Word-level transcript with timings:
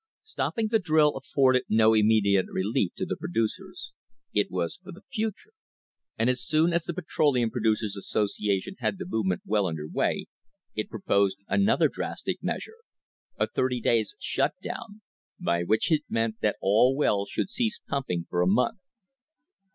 Stopping 0.23 0.69
the 0.69 0.79
drill 0.79 1.15
afforded 1.15 1.65
no 1.69 1.93
immediate 1.93 2.47
relief 2.51 2.91
to 2.95 3.05
the 3.05 3.15
pro 3.15 3.29
ducers. 3.29 3.91
It 4.33 4.49
was 4.49 4.77
for 4.77 4.91
the 4.91 5.03
future. 5.13 5.51
And 6.17 6.27
as 6.27 6.41
soon 6.41 6.73
as 6.73 6.85
the 6.85 6.93
Petroleum 6.95 7.51
Producers' 7.51 7.95
Association 7.95 8.77
had 8.79 8.97
the 8.97 9.05
movement 9.07 9.43
well 9.45 9.67
under 9.67 9.87
way, 9.87 10.25
it 10.73 10.89
proposed 10.89 11.37
another 11.47 11.87
drastic 11.87 12.41
measure— 12.41 12.79
a 13.39 13.45
thirty 13.45 13.79
days' 13.79 14.15
shut 14.19 14.55
down— 14.59 15.01
by 15.39 15.61
which 15.61 15.91
it 15.91 16.01
was 16.07 16.09
meant 16.09 16.37
that 16.41 16.57
all 16.61 16.95
wells 16.97 17.29
should 17.29 17.51
cease 17.51 17.77
pumping 17.87 18.25
for 18.27 18.41
a 18.41 18.47
.month. 18.47 18.79